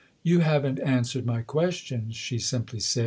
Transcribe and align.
"You 0.23 0.39
haven't 0.39 0.79
answered 0.79 1.27
my 1.27 1.43
question," 1.43 2.09
she 2.09 2.39
simply 2.39 2.79
said. 2.79 2.99